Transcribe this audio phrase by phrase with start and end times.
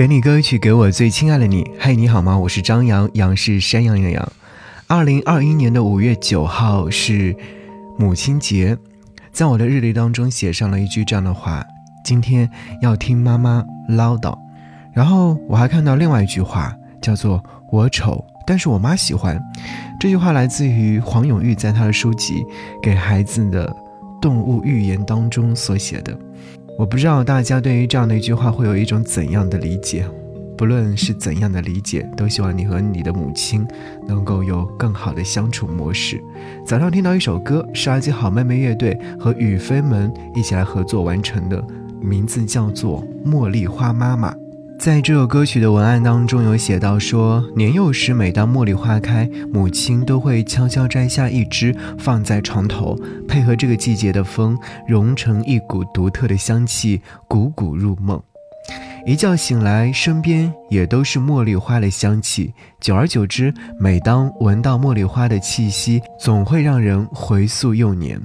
[0.00, 1.62] 给你歌曲，给我最亲爱的你。
[1.78, 2.38] 嘿，你好吗？
[2.38, 4.32] 我是张扬，杨是山羊羊羊。
[4.86, 7.36] 二零二一年的五月九号是
[7.98, 8.78] 母亲节，
[9.30, 11.62] 在我的日历当中写上了一句这样的话：
[12.02, 12.50] 今天
[12.80, 14.34] 要听妈妈唠叨。
[14.94, 19.38] 然后我还看到另外一句话，叫做“我丑，但是我妈喜欢”。
[20.00, 22.36] 这句话来自于黄永玉在他的书籍
[22.82, 23.70] 《给孩子的
[24.18, 26.18] 动物寓言》当中所写的。
[26.80, 30.02] 我不知道大家对于这样的一句话会有一种怎样的理解，
[30.56, 33.68] 不论是怎样的理解，都希望你和你的母亲
[34.08, 36.18] 能够有更好的相处模式。
[36.64, 41.62] 早上听到一首歌，是阿基好妹妹乐队和雨飞们一起来合作完成的，
[42.00, 44.32] 名字叫做《茉莉花妈妈》。
[44.80, 52.98] 在这首歌曲的文案当中，有写到说，年幼时每当茉莉花开，母亲都会悄悄摘下一枝放在床头，
[53.28, 54.56] 配合这个季节的风，
[54.88, 58.18] 融成一股独特的香气，汩汩入梦。
[59.04, 62.54] 一觉醒来，身边也都是茉莉花的香气。
[62.80, 68.18] 久而久之，每当闻到茉莉花的气息，总会让人回溯幼年。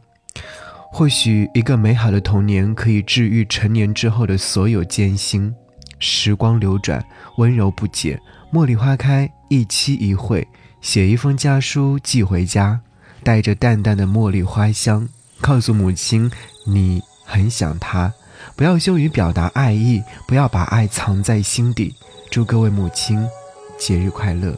[0.93, 5.53] 或许，一个美好的童年可以治愈成年之后的所有艰辛。
[5.99, 7.03] 时光流转，
[7.37, 8.19] 温柔不解。
[8.51, 10.47] 茉莉花开，一期一会，
[10.81, 12.79] 写一封家书寄回家，
[13.23, 15.07] 带着淡淡的茉莉花香，
[15.41, 16.31] 告诉母亲
[16.65, 18.13] 你很想她。
[18.55, 21.95] 不要羞于表达爱意，不要把爱藏在心底。
[22.31, 23.25] 祝各位母亲
[23.77, 24.57] 节日快乐。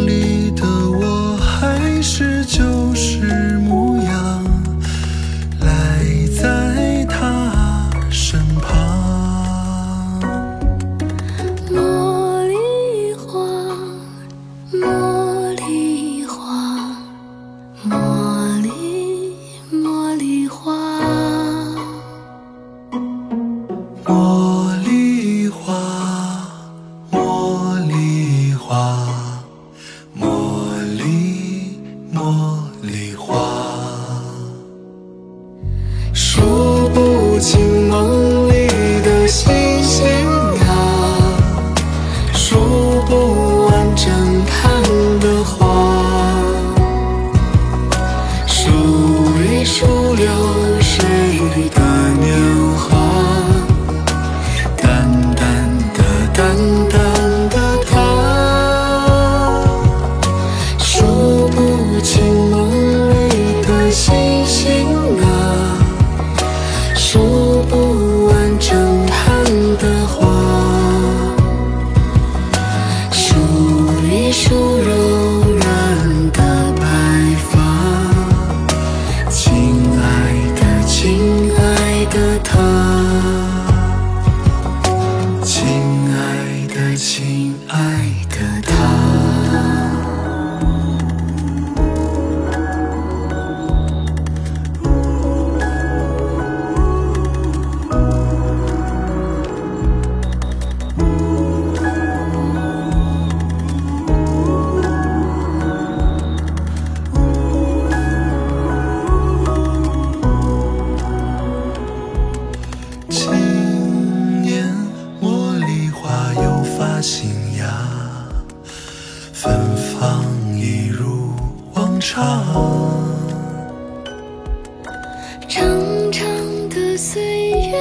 [125.47, 125.67] 长
[126.11, 126.23] 长
[126.69, 127.73] 的岁月，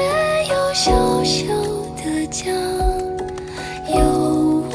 [0.48, 1.46] 有小小
[2.02, 2.50] 的家，
[3.94, 4.74] 有我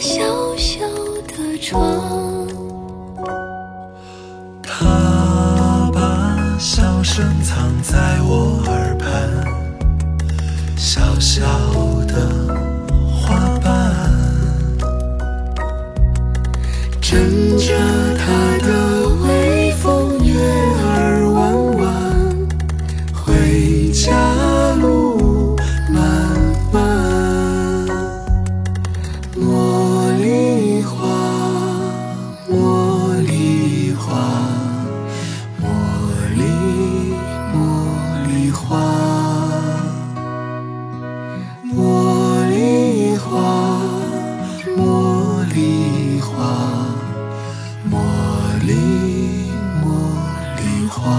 [0.00, 0.22] 小
[0.56, 0.86] 小
[1.26, 2.46] 的床。
[4.62, 8.79] 他把笑声藏在我耳
[51.10, 51.16] 话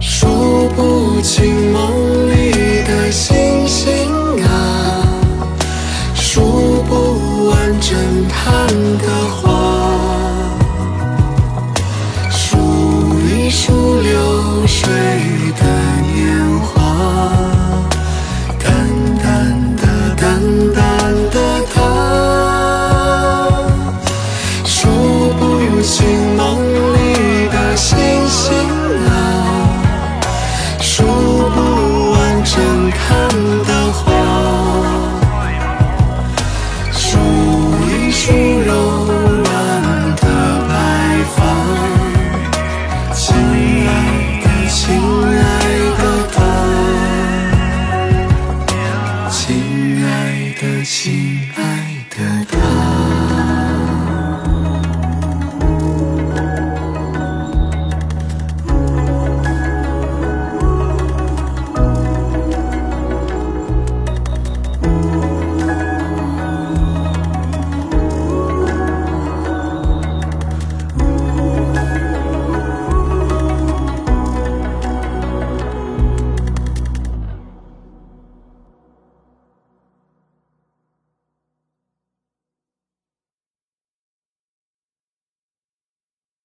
[0.00, 2.52] 数不清梦里
[2.84, 4.10] 的星星
[4.42, 5.04] 啊
[6.14, 7.94] 数不完侦
[8.30, 8.66] 探